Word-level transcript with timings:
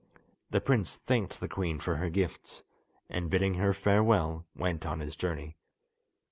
The 0.49 0.59
prince 0.61 0.97
thanked 0.97 1.39
the 1.39 1.47
queen 1.47 1.79
for 1.79 1.97
her 1.97 2.09
gifts, 2.09 2.63
and, 3.07 3.29
bidding 3.29 3.53
her 3.53 3.71
farewell, 3.71 4.47
went 4.55 4.83
on 4.83 4.99
his 4.99 5.15
journey. 5.15 5.57